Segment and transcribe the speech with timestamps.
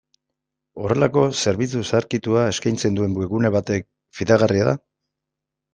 [0.83, 3.89] Horrelako zerbitzu zaharkitua eskaintzen duen webgune batek
[4.21, 4.77] fidagarria da?